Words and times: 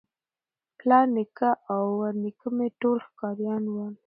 پلار 0.79 1.05
نیکه 1.15 1.49
او 1.73 1.83
ورنیکه 1.99 2.47
مي 2.57 2.67
ټول 2.81 2.97
ښکاریان 3.07 3.63
وه 3.73 3.87